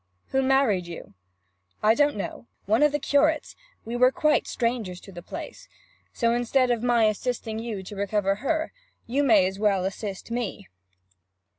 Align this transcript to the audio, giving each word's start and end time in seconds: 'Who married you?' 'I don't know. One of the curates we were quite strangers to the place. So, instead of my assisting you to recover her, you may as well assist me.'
'Who 0.29 0.41
married 0.41 0.87
you?' 0.87 1.13
'I 1.83 1.93
don't 1.93 2.15
know. 2.15 2.47
One 2.65 2.81
of 2.81 2.91
the 2.91 2.97
curates 2.97 3.55
we 3.85 3.95
were 3.95 4.11
quite 4.11 4.47
strangers 4.47 4.99
to 5.01 5.11
the 5.11 5.21
place. 5.21 5.69
So, 6.11 6.33
instead 6.33 6.71
of 6.71 6.81
my 6.81 7.03
assisting 7.03 7.59
you 7.59 7.83
to 7.83 7.95
recover 7.95 8.33
her, 8.37 8.73
you 9.05 9.23
may 9.23 9.45
as 9.45 9.59
well 9.59 9.85
assist 9.85 10.31
me.' 10.31 10.67